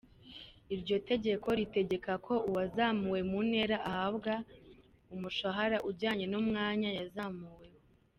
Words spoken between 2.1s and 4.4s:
ko uwazamuwe mu ntera ahabwa